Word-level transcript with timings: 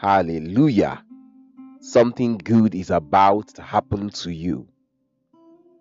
Hallelujah. 0.00 1.04
Something 1.80 2.38
good 2.38 2.74
is 2.74 2.88
about 2.88 3.48
to 3.48 3.60
happen 3.60 4.08
to 4.08 4.30
you. 4.30 4.66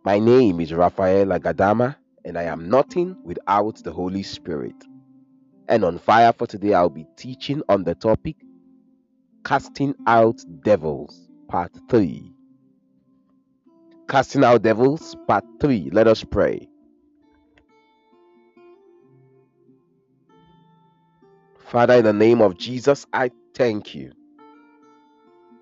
My 0.04 0.20
name 0.20 0.60
is 0.60 0.74
Raphael 0.74 1.28
Agadama, 1.28 1.96
and 2.26 2.38
I 2.38 2.44
am 2.44 2.70
nothing 2.70 3.16
without 3.24 3.82
the 3.82 3.94
Holy 3.94 4.24
Spirit. 4.24 4.76
And 5.70 5.86
on 5.86 6.00
fire 6.00 6.34
for 6.34 6.48
today, 6.48 6.74
I'll 6.74 6.90
be 6.90 7.08
teaching 7.16 7.62
on 7.70 7.86
the 7.86 7.96
topic 7.96 8.36
Casting 9.46 9.96
Out 10.06 10.44
Devils, 10.66 11.30
Part 11.48 11.72
3. 11.88 12.34
Casting 14.10 14.44
Out 14.44 14.64
Devils, 14.64 15.16
Part 15.30 15.46
3. 15.62 15.92
Let 15.94 16.08
us 16.08 16.26
pray. 16.26 16.68
Father, 21.58 21.94
in 21.94 22.04
the 22.04 22.12
name 22.12 22.42
of 22.42 22.58
Jesus, 22.58 23.06
I 23.14 23.32
thank 23.60 23.94
you. 23.94 24.14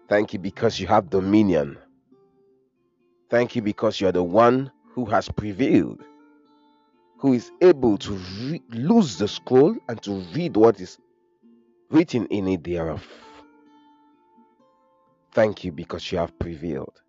Thank 0.08 0.32
you 0.32 0.40
because 0.40 0.80
you 0.80 0.86
have 0.86 1.10
dominion. 1.10 1.80
Thank 3.32 3.56
you 3.56 3.64
because 3.64 4.00
you 4.00 4.08
are 4.08 4.12
the 4.12 4.24
one 4.24 4.72
who 4.94 5.06
has 5.06 5.28
prevailed, 5.30 6.04
who 7.18 7.34
is 7.34 7.52
able 7.60 7.98
to 7.98 8.14
re- 8.14 8.62
lose 8.70 9.18
the 9.18 9.28
scroll 9.28 9.76
and 9.90 10.00
to 10.04 10.12
read 10.36 10.56
what 10.56 10.80
is 10.80 11.00
written 11.90 12.28
in 12.28 12.48
it 12.48 12.64
thereof. 12.64 13.04
Thank 15.34 15.64
you 15.64 15.72
because 15.72 16.12
you 16.12 16.20
have 16.20 16.38
prevailed. 16.38 17.02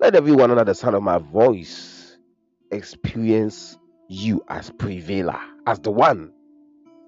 Let 0.00 0.16
everyone 0.16 0.50
under 0.50 0.64
the 0.64 0.74
sound 0.74 0.96
of 0.96 1.04
my 1.04 1.18
voice 1.18 2.18
experience 2.72 3.78
you 4.08 4.42
as 4.48 4.70
prevailer, 4.70 5.40
as 5.68 5.78
the 5.78 5.92
one 5.92 6.32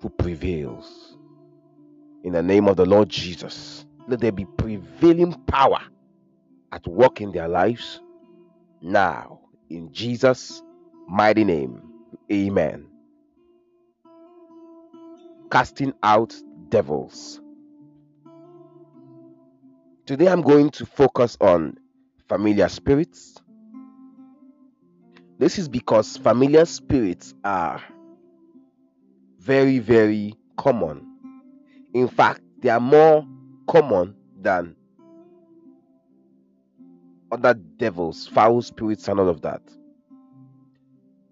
who 0.00 0.08
prevails. 0.08 1.17
In 2.24 2.32
the 2.32 2.42
name 2.42 2.68
of 2.68 2.76
the 2.76 2.84
Lord 2.84 3.08
Jesus, 3.08 3.86
let 4.08 4.20
there 4.20 4.32
be 4.32 4.44
prevailing 4.44 5.34
power 5.46 5.80
at 6.72 6.86
work 6.86 7.20
in 7.20 7.32
their 7.32 7.48
lives 7.48 8.00
now. 8.80 9.40
In 9.70 9.92
Jesus' 9.92 10.62
mighty 11.08 11.44
name, 11.44 11.82
amen. 12.32 12.86
Casting 15.50 15.94
out 16.02 16.34
devils. 16.68 17.40
Today 20.06 20.28
I'm 20.28 20.42
going 20.42 20.70
to 20.70 20.86
focus 20.86 21.36
on 21.40 21.78
familiar 22.28 22.68
spirits. 22.68 23.36
This 25.38 25.58
is 25.58 25.68
because 25.68 26.16
familiar 26.16 26.64
spirits 26.64 27.34
are 27.44 27.82
very, 29.38 29.78
very 29.78 30.34
common. 30.56 31.07
In 31.94 32.08
fact, 32.08 32.42
they 32.60 32.68
are 32.68 32.80
more 32.80 33.26
common 33.66 34.14
than 34.40 34.76
other 37.30 37.54
devils, 37.54 38.26
foul 38.26 38.62
spirits, 38.62 39.08
and 39.08 39.20
all 39.20 39.28
of 39.28 39.42
that. 39.42 39.62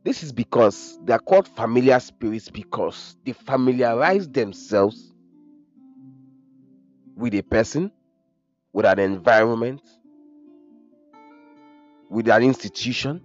This 0.05 0.23
is 0.23 0.33
because 0.33 0.99
they 1.05 1.13
are 1.13 1.19
called 1.19 1.49
familiar 1.49 1.99
spirits 1.99 2.49
because 2.49 3.17
they 3.25 3.33
familiarize 3.33 4.29
themselves 4.29 5.13
with 7.17 7.35
a 7.35 7.43
person, 7.43 7.91
with 8.73 8.87
an 8.87 8.99
environment, 8.99 9.83
with 12.09 12.29
an 12.29 12.43
institution, 12.43 13.21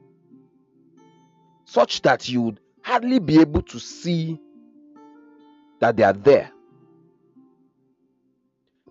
such 1.66 2.02
that 2.02 2.28
you 2.28 2.42
would 2.42 2.60
hardly 2.84 3.20
be 3.20 3.40
able 3.40 3.62
to 3.62 3.80
see 3.80 4.40
that 5.80 5.98
they 5.98 6.04
are 6.04 6.14
there. 6.14 6.52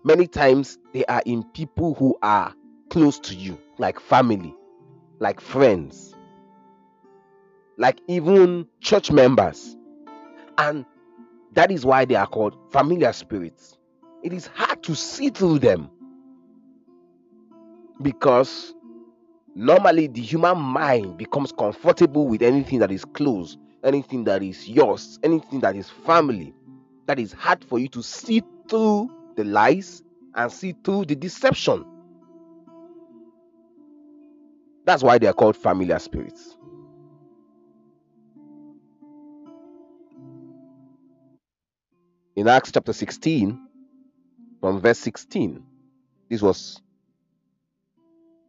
Many 0.03 0.25
times 0.25 0.79
they 0.93 1.05
are 1.05 1.21
in 1.25 1.43
people 1.43 1.93
who 1.93 2.17
are 2.23 2.53
close 2.89 3.19
to 3.19 3.35
you, 3.35 3.59
like 3.77 3.99
family, 3.99 4.55
like 5.19 5.39
friends, 5.39 6.15
like 7.77 8.01
even 8.07 8.67
church 8.79 9.11
members. 9.11 9.77
And 10.57 10.85
that 11.53 11.71
is 11.71 11.85
why 11.85 12.05
they 12.05 12.15
are 12.15 12.25
called 12.25 12.55
familiar 12.71 13.13
spirits. 13.13 13.77
It 14.23 14.33
is 14.33 14.47
hard 14.47 14.81
to 14.83 14.95
see 14.95 15.29
through 15.29 15.59
them 15.59 15.89
because 18.01 18.73
normally 19.53 20.07
the 20.07 20.21
human 20.21 20.57
mind 20.57 21.17
becomes 21.17 21.51
comfortable 21.51 22.27
with 22.27 22.41
anything 22.41 22.79
that 22.79 22.91
is 22.91 23.05
close, 23.05 23.55
anything 23.83 24.23
that 24.23 24.41
is 24.41 24.67
yours, 24.67 25.19
anything 25.21 25.59
that 25.59 25.75
is 25.75 25.89
family. 25.89 26.55
That 27.05 27.19
is 27.19 27.33
hard 27.33 27.63
for 27.63 27.77
you 27.77 27.87
to 27.89 28.01
see 28.01 28.41
through 28.67 29.11
the 29.35 29.43
lies 29.43 30.03
and 30.35 30.51
see 30.51 30.75
through 30.83 31.05
the 31.05 31.15
deception. 31.15 31.85
That's 34.85 35.03
why 35.03 35.17
they 35.17 35.27
are 35.27 35.33
called 35.33 35.55
familiar 35.55 35.99
spirits. 35.99 36.57
In 42.35 42.47
Acts 42.47 42.71
chapter 42.71 42.93
16, 42.93 43.59
from 44.61 44.79
verse 44.79 44.99
16, 44.99 45.63
this 46.29 46.41
was 46.41 46.81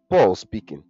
Paul 0.08 0.34
speaking. 0.34 0.84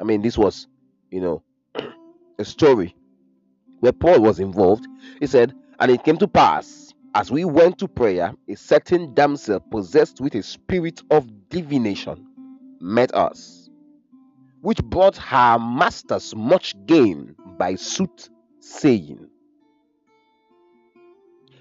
I 0.00 0.04
mean, 0.04 0.22
this 0.22 0.38
was, 0.38 0.68
you 1.10 1.20
know, 1.20 1.42
a 2.38 2.44
story 2.44 2.94
where 3.80 3.92
Paul 3.92 4.20
was 4.20 4.40
involved. 4.40 4.86
He 5.20 5.26
said, 5.26 5.54
And 5.80 5.90
it 5.90 6.04
came 6.04 6.16
to 6.18 6.28
pass, 6.28 6.94
as 7.14 7.30
we 7.30 7.44
went 7.44 7.78
to 7.78 7.88
prayer, 7.88 8.34
a 8.48 8.54
certain 8.54 9.14
damsel 9.14 9.60
possessed 9.60 10.20
with 10.20 10.34
a 10.34 10.42
spirit 10.42 11.02
of 11.10 11.48
divination 11.48 12.26
met 12.80 13.14
us, 13.14 13.70
which 14.60 14.82
brought 14.84 15.16
her 15.16 15.58
masters 15.58 16.34
much 16.34 16.74
gain 16.86 17.34
by 17.58 17.74
sooth 17.74 18.28
saying. 18.60 19.28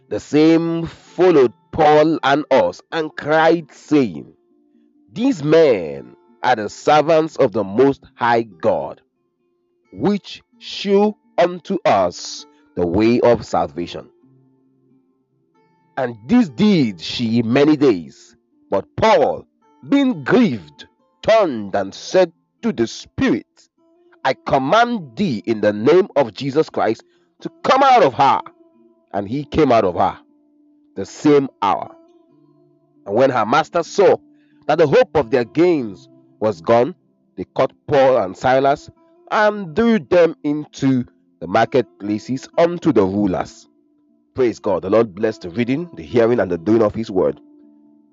The 0.09 0.19
same 0.19 0.85
followed 0.85 1.53
Paul 1.71 2.19
and 2.23 2.45
us 2.51 2.81
and 2.91 3.15
cried, 3.15 3.71
saying, 3.71 4.33
These 5.11 5.43
men 5.43 6.15
are 6.43 6.55
the 6.55 6.69
servants 6.69 7.35
of 7.37 7.51
the 7.51 7.63
Most 7.63 8.03
High 8.15 8.43
God, 8.43 9.01
which 9.91 10.43
shew 10.59 11.15
unto 11.37 11.77
us 11.85 12.45
the 12.75 12.85
way 12.85 13.19
of 13.21 13.45
salvation. 13.45 14.09
And 15.97 16.17
this 16.27 16.49
did 16.49 16.99
she 16.99 17.41
many 17.43 17.77
days. 17.77 18.35
But 18.69 18.85
Paul, 18.95 19.45
being 19.87 20.23
grieved, 20.23 20.87
turned 21.21 21.75
and 21.75 21.93
said 21.93 22.31
to 22.63 22.73
the 22.73 22.87
Spirit, 22.87 23.45
I 24.25 24.33
command 24.33 25.15
thee 25.15 25.43
in 25.45 25.61
the 25.61 25.73
name 25.73 26.07
of 26.15 26.33
Jesus 26.33 26.69
Christ 26.69 27.03
to 27.41 27.49
come 27.63 27.83
out 27.83 28.03
of 28.03 28.13
her. 28.15 28.41
And 29.13 29.27
he 29.27 29.45
came 29.45 29.71
out 29.71 29.85
of 29.85 29.95
her 29.95 30.17
the 30.95 31.05
same 31.05 31.49
hour. 31.61 31.95
And 33.05 33.15
when 33.15 33.29
her 33.29 33.45
master 33.45 33.83
saw 33.83 34.17
that 34.67 34.77
the 34.77 34.87
hope 34.87 35.15
of 35.15 35.29
their 35.29 35.43
gains 35.43 36.09
was 36.39 36.61
gone, 36.61 36.95
they 37.35 37.45
caught 37.55 37.73
Paul 37.87 38.17
and 38.17 38.37
Silas 38.37 38.89
and 39.31 39.75
threw 39.75 39.99
them 39.99 40.35
into 40.43 41.05
the 41.43 41.47
marketplaces 41.47 42.47
unto 42.57 42.93
the 42.93 43.03
rulers. 43.03 43.67
Praise 44.33 44.59
God. 44.59 44.83
The 44.83 44.89
Lord 44.89 45.13
bless 45.13 45.37
the 45.39 45.49
reading, 45.49 45.89
the 45.93 46.01
hearing, 46.01 46.39
and 46.39 46.49
the 46.49 46.57
doing 46.57 46.81
of 46.81 46.95
His 46.95 47.11
word. 47.11 47.37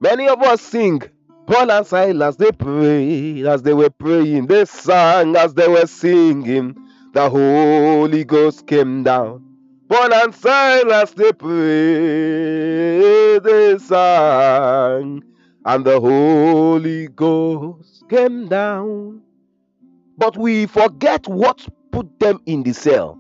Many 0.01 0.27
of 0.27 0.43
us 0.43 0.61
sing. 0.61 1.01
Paul 1.47 1.71
and 1.71 1.87
Silas, 1.87 2.35
they 2.35 2.51
prayed 2.51 3.47
as 3.47 3.63
they 3.63 3.73
were 3.73 3.91
praying. 3.91 4.49
They 4.49 4.65
sang 4.65 5.37
as 5.37 5.55
they 5.55 5.69
were 5.69 5.87
singing. 5.87 6.75
The 7.13 7.31
Holy 7.31 8.25
Ghost 8.25 8.67
came 8.67 9.05
down. 9.05 9.45
Paul 9.89 10.13
and 10.13 10.35
Silas 10.35 11.13
they 11.13 11.31
prayed, 11.33 11.55
they 13.45 13.79
sang, 13.79 15.23
and 15.65 15.85
the 15.85 16.01
Holy 16.01 17.07
Ghost 17.07 18.09
came 18.09 18.49
down. 18.49 19.23
But 20.19 20.37
we 20.37 20.67
forget 20.67 21.29
what 21.29 21.69
put 21.93 22.19
them 22.19 22.41
in 22.47 22.65
the 22.65 22.73
cell. 22.73 23.20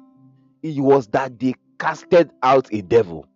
It 0.62 0.80
was 0.80 1.08
that 1.08 1.38
they 1.38 1.54
casted 1.78 2.30
out 2.42 2.68
a 2.72 2.82
devil. 2.82 3.26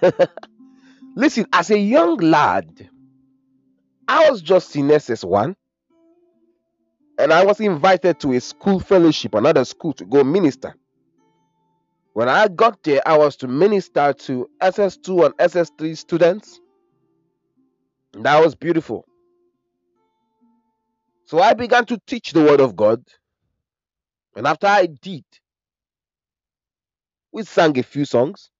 Listen, 1.16 1.46
as 1.52 1.70
a 1.70 1.78
young 1.78 2.16
lad, 2.18 2.88
I 4.08 4.30
was 4.30 4.42
just 4.42 4.74
in 4.76 4.88
SS1 4.88 5.54
and 7.18 7.32
I 7.32 7.44
was 7.44 7.60
invited 7.60 8.18
to 8.20 8.32
a 8.32 8.40
school 8.40 8.80
fellowship, 8.80 9.34
another 9.34 9.64
school, 9.64 9.92
to 9.94 10.04
go 10.04 10.24
minister. 10.24 10.74
When 12.14 12.28
I 12.28 12.48
got 12.48 12.82
there, 12.82 13.02
I 13.06 13.18
was 13.18 13.36
to 13.36 13.48
minister 13.48 14.12
to 14.12 14.48
SS2 14.60 15.26
and 15.26 15.34
SS3 15.36 15.96
students. 15.96 16.60
That 18.12 18.42
was 18.42 18.54
beautiful. 18.54 19.04
So 21.26 21.40
I 21.40 21.54
began 21.54 21.84
to 21.86 22.00
teach 22.06 22.32
the 22.32 22.42
word 22.42 22.60
of 22.60 22.74
God. 22.74 23.02
And 24.34 24.46
after 24.46 24.66
I 24.66 24.86
did, 24.86 25.24
we 27.32 27.44
sang 27.44 27.78
a 27.78 27.82
few 27.82 28.04
songs. 28.04 28.50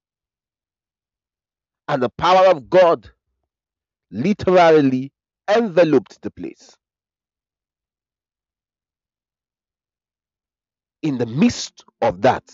And 1.89 2.03
the 2.03 2.09
power 2.11 2.49
of 2.49 2.71
God 2.71 3.11
literally 4.11 5.13
enveloped 5.49 6.23
the 6.23 6.31
place. 6.31 6.77
In 11.03 11.19
the 11.19 11.27
midst 11.27 11.85
of 12.03 12.23
that, 12.23 12.45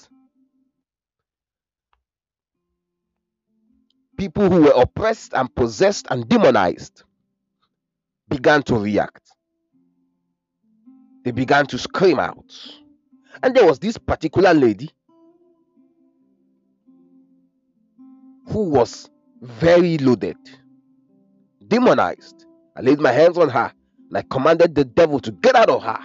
people 4.17 4.49
who 4.49 4.63
were 4.63 4.73
oppressed 4.75 5.35
and 5.35 5.55
possessed 5.55 6.07
and 6.11 6.29
demonized 6.29 7.03
began 8.29 8.63
to 8.63 8.77
react. 8.79 9.23
They 11.25 11.33
began 11.33 11.67
to 11.67 11.79
scream 11.79 12.21
out. 12.21 12.55
And 13.43 13.55
there 13.55 13.67
was 13.67 13.79
this 13.81 13.99
particular 13.99 14.55
lady 14.55 14.91
who 18.49 18.65
was 18.71 19.11
very 19.41 19.99
loaded, 19.99 20.37
demonized. 21.67 22.47
I 22.77 22.81
laid 22.83 23.01
my 23.01 23.13
hands 23.13 23.39
on 23.39 23.49
her 23.49 23.73
and 24.09 24.19
I 24.19 24.23
commanded 24.23 24.75
the 24.75 24.85
devil 24.85 25.21
to 25.21 25.33
get 25.33 25.57
out 25.57 25.71
of 25.71 25.83
her. 25.83 25.99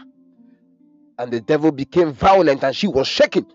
And 1.20 1.32
the 1.32 1.42
devil 1.42 1.72
became 1.72 2.14
violent 2.14 2.64
and 2.64 2.76
she 2.76 2.88
was 2.88 3.08
shaking. 3.08 3.46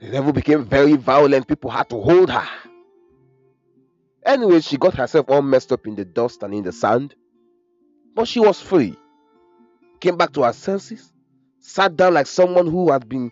The 0.00 0.10
devil 0.10 0.32
became 0.32 0.64
very 0.64 0.96
violent. 0.96 1.46
People 1.46 1.70
had 1.70 1.88
to 1.90 2.00
hold 2.00 2.30
her. 2.30 2.48
Anyway, 4.24 4.60
she 4.60 4.76
got 4.76 4.94
herself 4.94 5.26
all 5.28 5.42
messed 5.42 5.72
up 5.72 5.86
in 5.86 5.94
the 5.94 6.04
dust 6.04 6.42
and 6.42 6.52
in 6.52 6.64
the 6.64 6.72
sand. 6.72 7.14
But 8.14 8.26
she 8.26 8.40
was 8.40 8.60
free. 8.60 8.96
Came 10.00 10.16
back 10.16 10.32
to 10.32 10.42
her 10.42 10.52
senses. 10.52 11.12
Sat 11.60 11.96
down 11.96 12.14
like 12.14 12.26
someone 12.26 12.66
who 12.66 12.90
had 12.90 13.08
been 13.08 13.30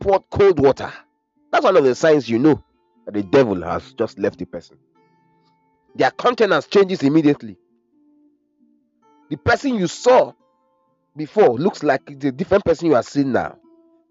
poured 0.00 0.22
cold 0.30 0.58
water. 0.58 0.92
That's 1.50 1.64
one 1.64 1.76
of 1.76 1.84
the 1.84 1.94
signs 1.94 2.28
you 2.28 2.38
know 2.38 2.62
the 3.14 3.22
devil 3.22 3.62
has 3.62 3.92
just 3.94 4.18
left 4.18 4.38
the 4.38 4.46
person. 4.46 4.76
Their 5.94 6.10
countenance 6.10 6.66
changes 6.66 7.02
immediately. 7.02 7.56
The 9.30 9.36
person 9.36 9.74
you 9.74 9.86
saw 9.86 10.32
before 11.16 11.58
looks 11.58 11.82
like 11.82 12.20
the 12.20 12.30
different 12.32 12.64
person 12.64 12.86
you 12.88 12.94
are 12.94 13.02
seeing 13.02 13.32
now. 13.32 13.56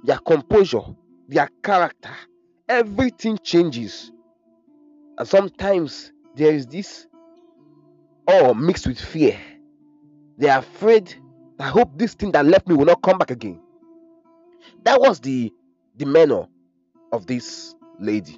Their 0.03 0.17
composure, 0.17 0.81
their 1.27 1.49
character, 1.63 2.11
everything 2.67 3.37
changes. 3.43 4.11
And 5.17 5.27
sometimes 5.27 6.11
there 6.35 6.53
is 6.53 6.67
this 6.67 7.07
all 8.27 8.53
mixed 8.53 8.85
with 8.87 8.99
fear. 8.99 9.39
They 10.37 10.49
are 10.49 10.59
afraid. 10.59 11.15
I 11.59 11.69
hope 11.69 11.97
this 11.97 12.13
thing 12.13 12.31
that 12.33 12.45
left 12.45 12.67
me 12.67 12.75
will 12.75 12.85
not 12.85 13.01
come 13.01 13.17
back 13.17 13.31
again. 13.31 13.59
That 14.83 14.99
was 15.01 15.19
the 15.19 15.51
manner 15.97 16.47
of 17.11 17.25
this 17.25 17.73
lady. 17.99 18.37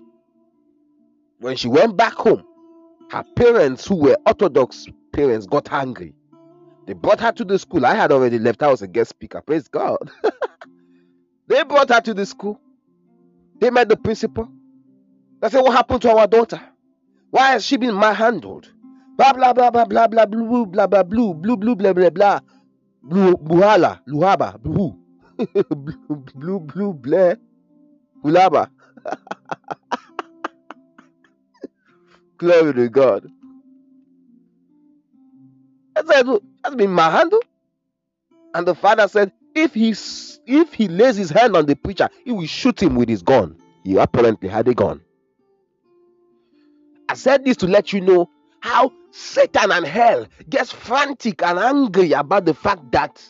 When 1.40 1.56
she 1.56 1.68
went 1.70 1.96
back 1.98 2.14
home, 2.14 2.44
her 3.12 3.24
parents, 3.36 3.86
who 3.88 3.96
were 3.96 4.18
Orthodox 4.26 4.88
parents, 5.14 5.46
got 5.48 5.72
angry. 5.72 6.14
They 6.86 6.94
brought 6.94 7.22
her 7.22 7.32
to 7.34 7.46
the 7.46 7.58
school. 7.60 7.86
I 7.86 7.96
had 7.96 8.12
already 8.12 8.40
left. 8.40 8.62
I 8.64 8.70
was 8.70 8.82
a 8.82 8.88
guest 8.88 9.12
speaker. 9.12 9.42
Praise 9.42 9.68
God. 9.68 10.12
they 11.48 11.64
brought 11.64 11.90
her 11.90 12.02
to 12.02 12.14
the 12.14 12.26
school. 12.26 12.60
They 13.60 13.70
met 13.70 13.90
the 13.90 13.98
principal. 13.98 14.50
They 15.42 15.50
said, 15.50 15.62
What 15.62 15.74
happened 15.74 16.02
to 16.04 16.12
our 16.16 16.28
daughter? 16.28 16.62
Why 17.32 17.52
has 17.52 17.66
she 17.66 17.78
been 17.78 17.96
manhandled? 17.98 18.70
Blah 19.18 19.34
blah 19.34 19.54
blah 19.54 19.70
blah 19.70 19.86
blah 19.86 20.08
blah 20.08 20.26
blue 20.26 20.66
blah 20.66 20.88
blah 20.88 20.88
blah 20.88 21.04
blue 21.04 21.34
blue 21.34 21.58
blue 21.58 21.76
blah 21.76 21.94
blah 21.94 22.10
blah 22.10 22.40
blue 23.04 23.36
buhala 23.36 24.00
luhaba 24.08 24.58
blue 24.64 24.96
blue 25.38 26.20
blue 26.36 26.60
blue 26.60 26.94
blah 26.94 27.36
hulaba. 28.24 28.70
Glory 32.40 32.74
to 32.74 32.90
God. 32.90 33.30
That's 35.96 36.76
been 36.76 36.96
manhandled. 36.96 37.44
And 38.54 38.68
the 38.68 38.76
father 38.76 39.08
said, 39.08 39.32
if 39.54 39.74
he 39.74 39.94
if 40.48 40.74
he 40.74 40.88
lays 40.88 41.18
his 41.18 41.30
hand 41.30 41.56
on 41.56 41.66
the 41.66 41.76
preacher, 41.76 42.10
he 42.24 42.32
will 42.32 42.48
shoot 42.48 42.82
him 42.82 42.96
with 42.96 43.10
his 43.10 43.22
gun. 43.22 43.58
He 43.84 43.98
apparently 43.98 44.50
had 44.50 44.68
a 44.68 44.74
gun. 44.74 45.02
I 47.10 47.16
said 47.16 47.44
this 47.46 47.58
to 47.58 47.68
let 47.68 47.94
you 47.94 48.02
know 48.02 48.30
how 48.62 48.92
Satan 49.12 49.72
and 49.72 49.86
hell 49.86 50.28
gets 50.50 50.72
frantic 50.72 51.44
and 51.44 51.60
angry 51.60 52.14
about 52.14 52.46
the 52.46 52.54
fact 52.54 52.92
that 52.92 53.22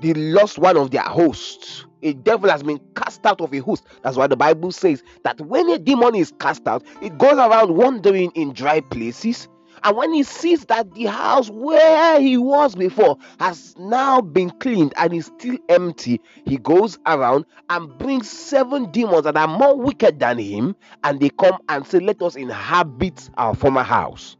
they 0.00 0.14
lost 0.14 0.58
one 0.58 0.76
of 0.76 0.90
their 0.90 1.02
hosts. 1.02 1.86
A 2.02 2.12
devil 2.12 2.50
has 2.50 2.62
been 2.62 2.80
cast 2.94 3.24
out 3.26 3.40
of 3.40 3.52
a 3.52 3.58
host. 3.58 3.84
That's 4.02 4.16
why 4.16 4.26
the 4.26 4.36
Bible 4.36 4.70
says 4.70 5.02
that 5.24 5.40
when 5.40 5.68
a 5.70 5.78
demon 5.78 6.14
is 6.14 6.32
cast 6.38 6.66
out, 6.68 6.84
it 7.02 7.16
goes 7.18 7.34
around 7.34 7.74
wandering 7.74 8.30
in 8.34 8.52
dry 8.52 8.80
places 8.80 9.48
and 9.82 9.96
when 9.96 10.12
he 10.12 10.22
sees 10.22 10.64
that 10.66 10.94
the 10.94 11.04
house 11.04 11.50
where 11.50 12.20
he 12.20 12.36
was 12.36 12.74
before 12.74 13.18
has 13.38 13.74
now 13.78 14.20
been 14.20 14.50
cleaned 14.50 14.92
and 14.96 15.12
is 15.12 15.26
still 15.26 15.58
empty, 15.68 16.20
he 16.44 16.56
goes 16.56 16.98
around 17.06 17.44
and 17.70 17.96
brings 17.98 18.28
seven 18.30 18.90
demons 18.90 19.24
that 19.24 19.36
are 19.36 19.48
more 19.48 19.76
wicked 19.78 20.18
than 20.18 20.38
him, 20.38 20.76
and 21.04 21.20
they 21.20 21.30
come 21.30 21.58
and 21.68 21.86
say, 21.86 22.00
Let 22.00 22.22
us 22.22 22.36
inhabit 22.36 23.30
our 23.36 23.54
former 23.54 23.82
house. 23.82 24.36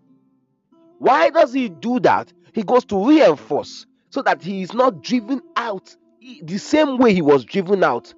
Why 0.98 1.30
does 1.30 1.52
he 1.52 1.68
do 1.68 2.00
that? 2.00 2.32
He 2.52 2.62
goes 2.62 2.84
to 2.86 3.06
reinforce 3.06 3.86
so 4.16 4.22
that 4.22 4.42
he 4.42 4.62
is 4.62 4.72
not 4.72 5.02
driven 5.02 5.42
out 5.56 5.94
the 6.42 6.56
same 6.56 6.96
way 6.96 7.12
he 7.12 7.20
was 7.20 7.44
driven 7.44 7.84
out 7.84 8.14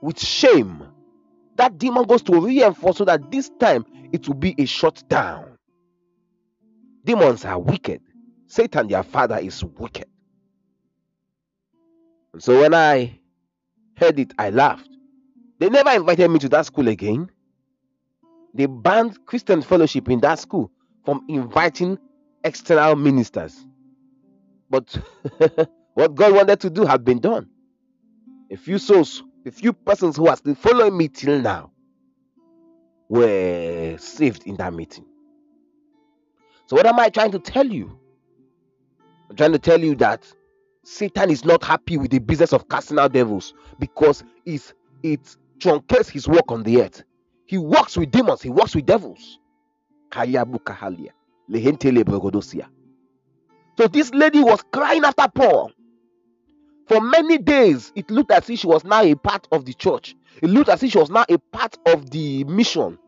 with 0.00 0.18
shame. 0.18 0.82
That 1.56 1.76
demon 1.76 2.04
goes 2.04 2.22
to 2.22 2.40
reinforce 2.40 2.96
so 2.96 3.04
that 3.04 3.30
this 3.30 3.50
time 3.60 3.84
it 4.10 4.26
will 4.26 4.36
be 4.36 4.54
a 4.56 4.64
shut 4.64 5.06
down. 5.06 5.58
Demons 7.04 7.44
are 7.44 7.58
wicked. 7.58 8.00
Satan, 8.46 8.88
their 8.88 9.02
father, 9.02 9.36
is 9.36 9.62
wicked. 9.62 10.06
And 12.32 12.42
so 12.42 12.62
when 12.62 12.72
I 12.72 13.20
heard 13.98 14.18
it, 14.18 14.32
I 14.38 14.48
laughed. 14.48 14.88
They 15.58 15.68
never 15.68 15.90
invited 15.90 16.30
me 16.30 16.38
to 16.38 16.48
that 16.48 16.64
school 16.64 16.88
again. 16.88 17.30
They 18.54 18.64
banned 18.64 19.26
Christian 19.26 19.60
fellowship 19.60 20.08
in 20.08 20.20
that 20.20 20.38
school 20.38 20.70
from 21.04 21.22
inviting 21.28 21.98
external 22.42 22.96
ministers. 22.96 23.66
But 24.70 24.96
what 25.94 26.14
God 26.14 26.34
wanted 26.34 26.60
to 26.60 26.70
do 26.70 26.84
had 26.84 27.04
been 27.04 27.20
done. 27.20 27.48
A 28.50 28.56
few 28.56 28.78
souls, 28.78 29.22
a 29.46 29.50
few 29.50 29.72
persons 29.72 30.16
who 30.16 30.28
are 30.28 30.36
still 30.36 30.54
following 30.54 30.96
me 30.96 31.08
till 31.08 31.40
now 31.40 31.70
were 33.08 33.96
saved 33.98 34.44
in 34.46 34.56
that 34.56 34.72
meeting. 34.74 35.04
So, 36.66 36.76
what 36.76 36.86
am 36.86 36.98
I 36.98 37.08
trying 37.08 37.32
to 37.32 37.38
tell 37.38 37.66
you? 37.66 37.98
I'm 39.30 39.36
trying 39.36 39.52
to 39.52 39.58
tell 39.58 39.80
you 39.80 39.94
that 39.96 40.26
Satan 40.84 41.30
is 41.30 41.44
not 41.44 41.62
happy 41.64 41.96
with 41.96 42.10
the 42.10 42.18
business 42.18 42.52
of 42.52 42.68
casting 42.68 42.98
out 42.98 43.12
devils 43.12 43.54
because 43.78 44.22
it's, 44.44 44.74
it 45.02 45.36
truncates 45.58 46.10
his 46.10 46.28
work 46.28 46.50
on 46.50 46.62
the 46.62 46.82
earth. 46.82 47.04
He 47.46 47.58
works 47.58 47.96
with 47.96 48.10
demons, 48.10 48.42
he 48.42 48.50
works 48.50 48.74
with 48.74 48.86
devils. 48.86 49.38
So, 53.78 53.88
this 53.88 54.10
lady 54.12 54.40
was 54.40 54.62
crying 54.72 55.04
after 55.04 55.26
Paul. 55.34 55.72
For 56.86 57.00
many 57.00 57.38
days, 57.38 57.92
it 57.94 58.10
looked 58.10 58.30
as 58.30 58.48
if 58.50 58.60
she 58.60 58.66
was 58.66 58.84
now 58.84 59.02
a 59.02 59.14
part 59.14 59.48
of 59.50 59.64
the 59.64 59.72
church. 59.72 60.14
It 60.42 60.50
looked 60.50 60.68
as 60.68 60.82
if 60.82 60.92
she 60.92 60.98
was 60.98 61.10
now 61.10 61.24
a 61.28 61.38
part 61.38 61.76
of 61.86 62.10
the 62.10 62.44
mission. 62.44 62.98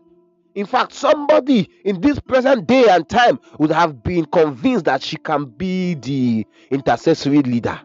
In 0.54 0.64
fact, 0.64 0.92
somebody 0.94 1.68
in 1.84 2.00
this 2.00 2.18
present 2.18 2.66
day 2.66 2.86
and 2.88 3.06
time 3.06 3.38
would 3.58 3.70
have 3.70 4.02
been 4.02 4.24
convinced 4.24 4.86
that 4.86 5.02
she 5.02 5.16
can 5.18 5.44
be 5.44 5.94
the 5.94 6.46
intercessory 6.70 7.42
leader. 7.42 7.78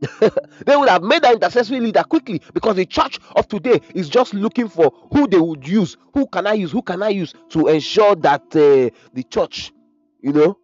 they 0.66 0.76
would 0.76 0.88
have 0.88 1.02
made 1.02 1.22
that 1.22 1.34
intercessory 1.34 1.80
leader 1.80 2.02
quickly 2.04 2.40
because 2.54 2.76
the 2.76 2.86
church 2.86 3.18
of 3.34 3.48
today 3.48 3.80
is 3.94 4.08
just 4.08 4.32
looking 4.32 4.68
for 4.68 4.92
who 5.12 5.26
they 5.28 5.38
would 5.38 5.66
use. 5.68 5.98
Who 6.14 6.26
can 6.26 6.46
I 6.46 6.54
use? 6.54 6.72
Who 6.72 6.80
can 6.82 7.02
I 7.02 7.10
use 7.10 7.34
to 7.50 7.66
ensure 7.66 8.14
that 8.16 8.42
uh, 8.56 8.90
the 9.12 9.22
church, 9.28 9.72
you 10.20 10.32
know, 10.32 10.58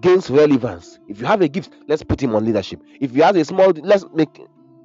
gains 0.00 0.30
relevance? 0.30 0.98
If 1.08 1.20
you 1.20 1.26
have 1.26 1.40
a 1.40 1.48
gift, 1.48 1.72
let's 1.88 2.02
put 2.02 2.22
him 2.22 2.34
on 2.34 2.44
leadership. 2.44 2.80
If 3.00 3.14
you 3.14 3.22
have 3.22 3.36
a 3.36 3.44
small, 3.44 3.70
let's 3.70 4.04
make. 4.14 4.40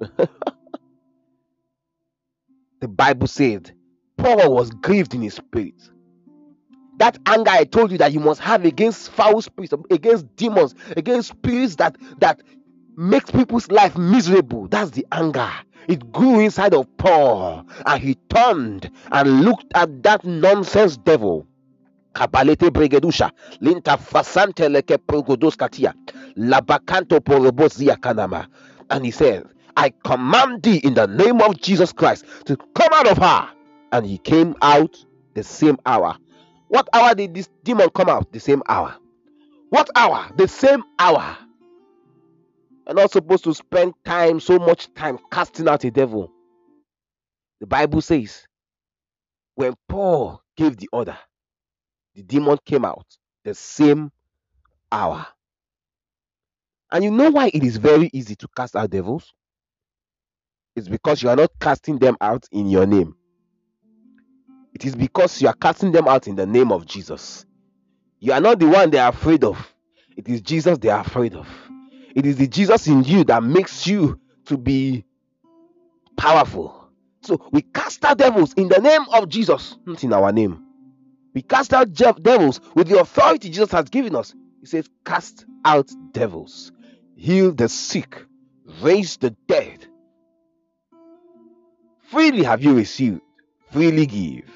the 2.80 2.88
Bible 2.88 3.26
said 3.26 3.72
Paul 4.16 4.54
was 4.54 4.70
grieved 4.70 5.14
in 5.14 5.22
his 5.22 5.34
spirit. 5.34 5.74
That 6.98 7.18
anger 7.26 7.50
I 7.50 7.64
told 7.64 7.92
you 7.92 7.98
that 7.98 8.12
you 8.12 8.20
must 8.20 8.40
have 8.40 8.64
against 8.64 9.10
foul 9.10 9.40
spirits, 9.40 9.72
against 9.90 10.36
demons, 10.36 10.74
against 10.96 11.30
spirits 11.30 11.76
that 11.76 11.96
that 12.18 12.42
makes 12.96 13.30
people's 13.30 13.70
life 13.70 13.96
miserable. 13.96 14.68
That's 14.68 14.90
the 14.90 15.06
anger. 15.10 15.50
It 15.88 16.12
grew 16.12 16.40
inside 16.40 16.74
of 16.74 16.86
Paul, 16.98 17.66
and 17.86 18.02
he 18.02 18.16
turned 18.28 18.90
and 19.10 19.44
looked 19.44 19.66
at 19.74 20.02
that 20.02 20.24
nonsense 20.24 20.96
devil. 20.98 21.46
Kabalete 22.12 22.70
bregedusha, 22.70 23.30
linta 23.60 23.96
fasante 23.96 24.68
leke 24.68 24.98
progodos 24.98 25.56
katia, 25.56 25.94
labakanto 26.36 27.20
porobozia 27.20 27.96
kanama. 27.96 28.48
And 28.90 29.04
he 29.04 29.10
said, 29.10 29.46
I 29.76 29.90
command 30.04 30.62
thee 30.62 30.78
in 30.78 30.94
the 30.94 31.06
name 31.06 31.40
of 31.40 31.60
Jesus 31.60 31.92
Christ 31.92 32.24
to 32.46 32.56
come 32.74 32.88
out 32.92 33.06
of 33.08 33.18
her. 33.18 33.48
And 33.92 34.06
he 34.06 34.18
came 34.18 34.56
out 34.62 34.96
the 35.34 35.42
same 35.44 35.78
hour. 35.86 36.16
What 36.68 36.88
hour 36.92 37.14
did 37.14 37.34
this 37.34 37.48
demon 37.64 37.90
come 37.90 38.08
out? 38.08 38.32
The 38.32 38.40
same 38.40 38.62
hour. 38.68 38.96
What 39.70 39.88
hour? 39.94 40.30
The 40.36 40.48
same 40.48 40.82
hour. 40.98 41.36
You're 42.86 42.96
not 42.96 43.12
supposed 43.12 43.44
to 43.44 43.54
spend 43.54 43.94
time, 44.04 44.40
so 44.40 44.58
much 44.58 44.92
time 44.94 45.18
casting 45.30 45.68
out 45.68 45.84
a 45.84 45.90
devil. 45.92 46.32
The 47.60 47.66
Bible 47.66 48.00
says, 48.00 48.46
when 49.54 49.74
Paul 49.88 50.42
gave 50.56 50.76
the 50.76 50.88
order, 50.92 51.16
the 52.20 52.26
demon 52.26 52.58
came 52.66 52.84
out 52.84 53.06
the 53.44 53.54
same 53.54 54.12
hour. 54.92 55.26
And 56.92 57.02
you 57.02 57.10
know 57.10 57.30
why 57.30 57.50
it 57.54 57.62
is 57.64 57.78
very 57.78 58.10
easy 58.12 58.36
to 58.36 58.48
cast 58.54 58.76
out 58.76 58.90
devils? 58.90 59.32
It's 60.76 60.88
because 60.88 61.22
you 61.22 61.30
are 61.30 61.36
not 61.36 61.50
casting 61.58 61.98
them 61.98 62.16
out 62.20 62.46
in 62.52 62.68
your 62.68 62.84
name. 62.84 63.16
It 64.74 64.84
is 64.84 64.94
because 64.94 65.40
you 65.40 65.48
are 65.48 65.54
casting 65.54 65.92
them 65.92 66.08
out 66.08 66.28
in 66.28 66.36
the 66.36 66.46
name 66.46 66.72
of 66.72 66.84
Jesus. 66.86 67.46
You 68.18 68.32
are 68.32 68.40
not 68.40 68.58
the 68.58 68.66
one 68.66 68.90
they 68.90 68.98
are 68.98 69.08
afraid 69.08 69.42
of. 69.42 69.72
It 70.16 70.28
is 70.28 70.42
Jesus 70.42 70.76
they 70.78 70.90
are 70.90 71.00
afraid 71.00 71.34
of. 71.34 71.48
It 72.14 72.26
is 72.26 72.36
the 72.36 72.48
Jesus 72.48 72.86
in 72.86 73.02
you 73.04 73.24
that 73.24 73.42
makes 73.42 73.86
you 73.86 74.20
to 74.46 74.58
be 74.58 75.04
powerful. 76.18 76.88
So 77.22 77.48
we 77.50 77.62
cast 77.62 78.04
out 78.04 78.18
devils 78.18 78.52
in 78.54 78.68
the 78.68 78.78
name 78.78 79.06
of 79.10 79.28
Jesus, 79.28 79.78
not 79.86 80.04
in 80.04 80.12
our 80.12 80.32
name. 80.32 80.66
We 81.34 81.42
cast 81.42 81.72
out 81.72 81.92
devils 81.92 82.60
with 82.74 82.88
the 82.88 83.00
authority 83.00 83.50
Jesus 83.50 83.70
has 83.72 83.88
given 83.88 84.16
us. 84.16 84.34
He 84.60 84.66
says, 84.66 84.88
Cast 85.04 85.46
out 85.64 85.90
devils, 86.12 86.72
heal 87.16 87.52
the 87.52 87.68
sick, 87.68 88.24
raise 88.82 89.16
the 89.16 89.30
dead. 89.48 89.86
Freely 92.10 92.42
have 92.42 92.62
you 92.62 92.74
received, 92.74 93.20
freely 93.70 94.06
give. 94.06 94.50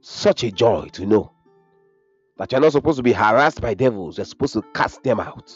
Such 0.00 0.42
a 0.42 0.50
joy 0.50 0.88
to 0.94 1.06
know 1.06 1.32
that 2.36 2.50
you're 2.50 2.60
not 2.60 2.72
supposed 2.72 2.96
to 2.96 3.02
be 3.04 3.12
harassed 3.12 3.60
by 3.60 3.74
devils, 3.74 4.18
you're 4.18 4.24
supposed 4.24 4.54
to 4.54 4.62
cast 4.74 5.04
them 5.04 5.20
out. 5.20 5.54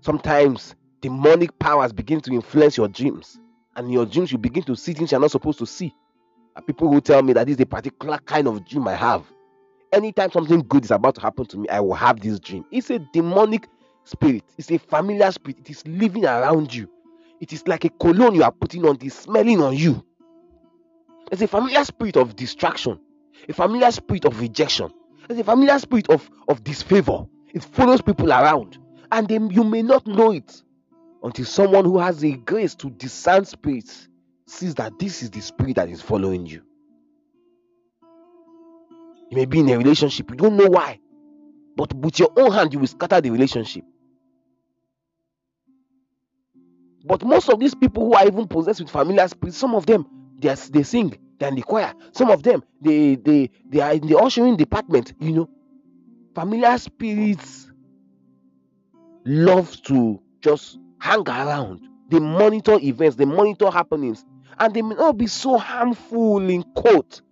Sometimes 0.00 0.74
demonic 1.00 1.56
powers 1.58 1.92
begin 1.92 2.20
to 2.22 2.32
influence 2.32 2.76
your 2.76 2.88
dreams, 2.88 3.38
and 3.76 3.86
in 3.86 3.92
your 3.92 4.06
dreams, 4.06 4.32
you 4.32 4.38
begin 4.38 4.64
to 4.64 4.74
see 4.74 4.92
things 4.92 5.12
you're 5.12 5.20
not 5.20 5.30
supposed 5.30 5.60
to 5.60 5.66
see. 5.66 5.94
People 6.66 6.88
will 6.88 7.00
tell 7.00 7.22
me 7.22 7.32
that 7.32 7.46
this 7.46 7.56
is 7.56 7.60
a 7.60 7.66
particular 7.66 8.18
kind 8.18 8.48
of 8.48 8.64
dream 8.66 8.88
I 8.88 8.94
have. 8.94 9.24
Anytime 9.92 10.30
something 10.30 10.60
good 10.68 10.84
is 10.84 10.90
about 10.90 11.14
to 11.14 11.20
happen 11.20 11.46
to 11.46 11.56
me, 11.58 11.68
I 11.68 11.80
will 11.80 11.94
have 11.94 12.20
this 12.20 12.38
dream. 12.38 12.64
It's 12.70 12.90
a 12.90 12.98
demonic 13.12 13.68
spirit, 14.04 14.44
it's 14.56 14.70
a 14.70 14.78
familiar 14.78 15.30
spirit, 15.30 15.58
it 15.60 15.70
is 15.70 15.86
living 15.86 16.24
around 16.24 16.74
you. 16.74 16.88
It 17.40 17.52
is 17.52 17.66
like 17.68 17.84
a 17.84 17.88
cologne 17.88 18.34
you 18.34 18.42
are 18.42 18.52
putting 18.52 18.84
on, 18.86 18.96
it 18.96 19.04
is 19.04 19.14
smelling 19.14 19.62
on 19.62 19.76
you. 19.76 20.04
It's 21.30 21.42
a 21.42 21.46
familiar 21.46 21.84
spirit 21.84 22.16
of 22.16 22.36
distraction, 22.36 22.98
a 23.48 23.52
familiar 23.52 23.90
spirit 23.90 24.24
of 24.24 24.40
rejection, 24.40 24.92
it's 25.28 25.40
a 25.40 25.44
familiar 25.44 25.78
spirit 25.78 26.08
of, 26.08 26.28
of 26.48 26.64
disfavor. 26.64 27.26
It 27.52 27.62
follows 27.62 28.02
people 28.02 28.30
around, 28.30 28.78
and 29.12 29.28
then 29.28 29.50
you 29.50 29.64
may 29.64 29.82
not 29.82 30.06
know 30.06 30.32
it 30.32 30.62
until 31.22 31.44
someone 31.44 31.84
who 31.84 31.98
has 31.98 32.20
the 32.20 32.32
grace 32.32 32.74
to 32.76 32.90
discern 32.90 33.44
spirits 33.44 34.08
sees 34.50 34.74
that 34.76 34.98
this 34.98 35.22
is 35.22 35.30
the 35.30 35.40
spirit 35.40 35.76
that 35.76 35.88
is 35.88 36.00
following 36.00 36.46
you. 36.46 36.62
You 39.30 39.36
may 39.36 39.44
be 39.44 39.60
in 39.60 39.68
a 39.68 39.76
relationship, 39.76 40.30
you 40.30 40.36
don't 40.36 40.56
know 40.56 40.68
why, 40.68 41.00
but 41.76 41.92
with 41.94 42.18
your 42.18 42.30
own 42.36 42.52
hand, 42.52 42.72
you 42.72 42.78
will 42.80 42.86
scatter 42.86 43.20
the 43.20 43.30
relationship. 43.30 43.84
But 47.04 47.24
most 47.24 47.48
of 47.48 47.60
these 47.60 47.74
people 47.74 48.06
who 48.06 48.14
are 48.14 48.26
even 48.26 48.46
possessed 48.48 48.80
with 48.80 48.90
familiar 48.90 49.26
spirits, 49.28 49.56
some 49.56 49.74
of 49.74 49.86
them 49.86 50.06
they, 50.38 50.48
are, 50.48 50.56
they 50.56 50.82
sing, 50.82 51.16
they're 51.38 51.48
in 51.48 51.54
the 51.54 51.62
choir. 51.62 51.92
Some 52.12 52.30
of 52.30 52.42
them 52.42 52.62
they 52.80 53.16
they 53.16 53.50
they 53.68 53.80
are 53.80 53.92
in 53.92 54.06
the 54.06 54.18
ushering 54.18 54.56
department. 54.56 55.14
You 55.20 55.32
know, 55.32 55.50
familiar 56.34 56.76
spirits 56.78 57.70
love 59.24 59.80
to 59.82 60.20
just 60.40 60.78
hang 61.00 61.26
around. 61.28 61.80
They 62.10 62.18
monitor 62.18 62.78
events, 62.80 63.16
they 63.16 63.24
monitor 63.24 63.70
happenings, 63.70 64.24
and 64.58 64.74
they 64.74 64.82
may 64.82 64.94
not 64.94 65.16
be 65.18 65.26
so 65.26 65.58
harmful 65.58 66.48
in 66.48 66.62
quote, 66.74 67.22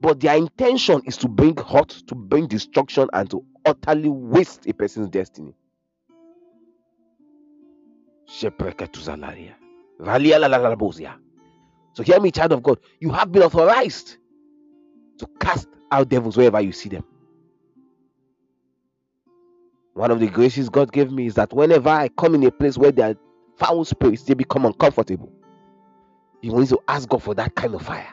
but 0.00 0.20
their 0.20 0.36
intention 0.36 1.02
is 1.06 1.16
to 1.18 1.28
bring 1.28 1.56
hurt, 1.56 1.90
to 2.06 2.14
bring 2.14 2.46
destruction, 2.46 3.08
and 3.12 3.30
to 3.30 3.44
utterly 3.64 4.08
waste 4.08 4.66
a 4.66 4.74
person's 4.74 5.08
destiny. 5.08 5.54
So 8.26 8.50
hear 12.02 12.20
me, 12.20 12.30
child 12.30 12.52
of 12.52 12.62
God. 12.62 12.78
You 13.00 13.10
have 13.10 13.32
been 13.32 13.42
authorized 13.42 14.16
to 15.18 15.26
cast 15.40 15.68
out 15.90 16.08
devils 16.08 16.36
wherever 16.36 16.60
you 16.60 16.72
see 16.72 16.88
them. 16.88 17.04
One 19.94 20.10
of 20.10 20.20
the 20.20 20.26
graces 20.28 20.68
God 20.68 20.92
gave 20.92 21.10
me 21.10 21.26
is 21.26 21.34
that 21.36 21.54
whenever 21.54 21.88
I 21.88 22.08
come 22.08 22.34
in 22.34 22.44
a 22.44 22.50
place 22.50 22.76
where 22.76 22.92
there 22.92 23.10
are 23.10 23.16
foul 23.56 23.84
spirits, 23.86 24.24
they 24.24 24.34
become 24.34 24.66
uncomfortable. 24.66 25.32
You 26.46 26.56
need 26.56 26.68
to 26.68 26.80
ask 26.86 27.08
God 27.08 27.24
for 27.24 27.34
that 27.34 27.56
kind 27.56 27.74
of 27.74 27.82
fire. 27.82 28.06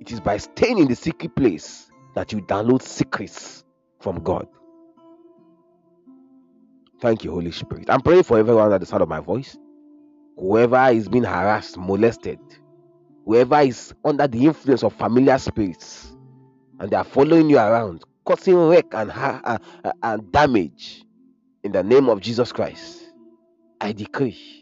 It 0.00 0.10
is 0.10 0.18
by 0.18 0.38
staying 0.38 0.78
in 0.78 0.88
the 0.88 0.96
secret 0.96 1.36
place 1.36 1.88
that 2.16 2.32
you 2.32 2.40
download 2.40 2.82
secrets 2.82 3.62
from 4.00 4.24
God. 4.24 4.48
Thank 7.00 7.22
you, 7.22 7.30
Holy 7.30 7.52
Spirit. 7.52 7.88
I'm 7.88 8.00
praying 8.00 8.24
for 8.24 8.40
everyone 8.40 8.72
at 8.72 8.80
the 8.80 8.86
sound 8.86 9.04
of 9.04 9.08
my 9.08 9.20
voice. 9.20 9.56
Whoever 10.36 10.88
is 10.90 11.08
being 11.08 11.22
harassed, 11.22 11.78
molested, 11.78 12.40
whoever 13.24 13.60
is 13.60 13.94
under 14.04 14.26
the 14.26 14.44
influence 14.46 14.82
of 14.82 14.92
familiar 14.92 15.38
spirits, 15.38 16.16
and 16.80 16.90
they 16.90 16.96
are 16.96 17.04
following 17.04 17.48
you 17.48 17.58
around, 17.58 18.02
causing 18.24 18.56
wreck 18.56 18.86
and, 18.94 19.12
uh, 19.12 19.58
uh, 19.84 19.92
and 20.02 20.32
damage, 20.32 21.04
in 21.62 21.70
the 21.70 21.84
name 21.84 22.08
of 22.08 22.20
Jesus 22.20 22.50
Christ, 22.50 23.12
I 23.80 23.92
decree 23.92 24.61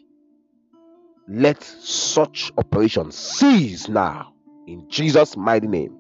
let 1.30 1.62
such 1.62 2.50
operations 2.58 3.14
cease 3.14 3.88
now 3.88 4.34
in 4.66 4.90
Jesus' 4.90 5.36
mighty 5.36 5.68
name. 5.68 5.96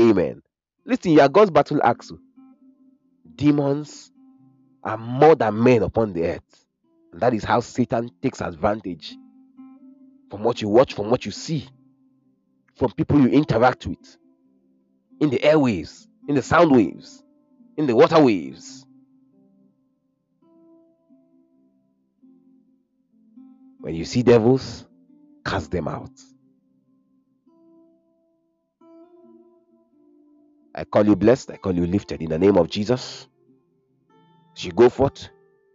Amen. 0.00 0.40
Listen, 0.86 1.12
you 1.12 1.20
are 1.20 1.28
God's 1.28 1.50
battle 1.50 1.80
axe. 1.84 2.10
Demons 3.34 4.10
are 4.82 4.96
more 4.96 5.34
than 5.34 5.62
men 5.62 5.82
upon 5.82 6.14
the 6.14 6.24
earth. 6.24 6.66
And 7.12 7.20
that 7.20 7.34
is 7.34 7.44
how 7.44 7.60
Satan 7.60 8.10
takes 8.22 8.40
advantage 8.40 9.14
from 10.30 10.42
what 10.42 10.62
you 10.62 10.70
watch, 10.70 10.94
from 10.94 11.10
what 11.10 11.26
you 11.26 11.32
see, 11.32 11.68
from 12.74 12.92
people 12.92 13.20
you 13.20 13.28
interact 13.28 13.86
with, 13.86 14.16
in 15.20 15.28
the 15.28 15.38
airwaves, 15.38 16.06
in 16.28 16.34
the 16.34 16.42
sound 16.42 16.72
waves, 16.72 17.22
in 17.76 17.86
the 17.86 17.94
water 17.94 18.18
waves. 18.18 18.86
When 23.82 23.96
you 23.96 24.04
see 24.04 24.22
devils, 24.22 24.86
cast 25.44 25.72
them 25.72 25.88
out. 25.88 26.12
I 30.74 30.84
call 30.84 31.04
you 31.06 31.16
blessed. 31.16 31.50
I 31.50 31.56
call 31.56 31.74
you 31.74 31.86
lifted 31.86 32.22
in 32.22 32.30
the 32.30 32.38
name 32.38 32.56
of 32.56 32.70
Jesus. 32.70 33.26
As 34.56 34.64
you 34.64 34.72
go 34.72 34.88
forth, 34.88 35.28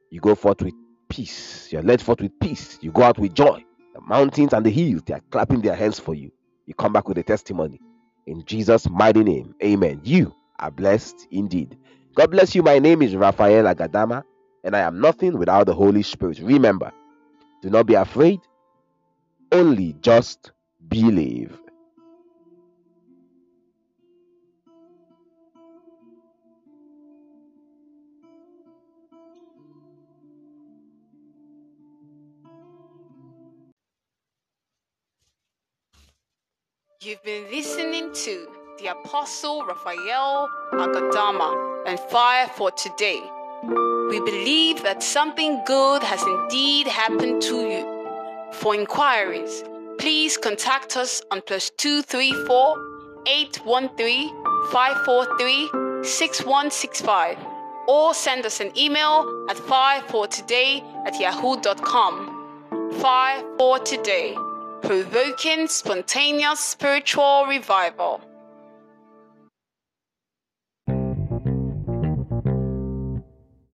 you 0.10 0.22
go 0.22 0.36
forth 0.36 0.62
with 0.62 0.74
peace. 1.10 1.70
You're 1.72 1.84
led 1.84 2.02
forth 2.02 2.22
with 2.22 2.40
peace. 2.40 2.80
You 2.82 2.92
go 2.92 3.04
out 3.04 3.20
with 3.20 3.34
joy. 3.34 3.66
The 3.94 4.02
mountains 4.02 4.54
and 4.54 4.66
the 4.66 4.70
hills, 4.70 5.04
they 5.06 5.14
are 5.16 5.22
clapping 5.30 5.62
their 5.62 5.76
hands 5.76 6.00
for 6.00 6.16
you. 6.16 6.32
You 6.66 6.74
come 6.76 6.94
back 6.94 7.10
with 7.10 7.18
a 7.18 7.24
testimony. 7.24 7.82
In 8.26 8.46
Jesus' 8.46 8.90
mighty 8.90 9.24
name, 9.24 9.54
amen. 9.64 10.02
You 10.06 10.34
are 10.60 10.72
blessed 10.72 11.28
indeed. 11.32 11.78
God 12.16 12.32
bless 12.32 12.56
you. 12.56 12.64
My 12.64 12.80
name 12.80 13.02
is 13.02 13.16
Raphael 13.16 13.66
Agadama, 13.66 14.24
and 14.64 14.78
I 14.78 14.82
am 14.82 15.02
nothing 15.02 15.38
without 15.38 15.66
the 15.66 15.74
Holy 15.74 16.04
Spirit. 16.04 16.40
Remember, 16.40 16.94
Do 17.62 17.70
not 17.72 17.88
be 17.88 17.96
afraid, 17.96 18.40
only 19.52 19.96
just 20.02 20.52
believe. 20.88 21.58
You've 37.02 37.24
been 37.24 37.50
listening 37.50 38.12
to 38.14 38.48
the 38.80 38.88
Apostle 38.88 39.66
Raphael 39.66 40.50
Agadama 40.74 41.84
and 41.88 42.00
Fire 42.00 42.48
for 42.48 42.70
Today. 42.72 43.22
We 43.64 44.20
believe 44.20 44.84
that 44.84 45.02
something 45.02 45.62
good 45.66 46.04
has 46.04 46.22
indeed 46.24 46.88
happened 46.88 47.42
to 47.44 47.56
you. 47.62 48.52
For 48.54 48.76
inquiries, 48.76 49.64
please 49.98 50.38
contact 50.38 50.96
us 50.96 51.22
on 51.32 51.42
plus 51.42 51.70
234 51.72 53.24
813 53.28 54.30
543 54.72 56.04
6165 56.04 57.38
or 57.88 58.14
send 58.14 58.46
us 58.46 58.60
an 58.60 58.78
email 58.78 59.46
at 59.50 59.58
firefortoday 59.58 60.84
at 61.06 61.20
yahoo.com. 61.20 62.34
For 63.00 63.80
Today 63.80 64.36
provoking 64.82 65.68
spontaneous 65.68 66.60
spiritual 66.60 67.46
revival. 67.48 68.22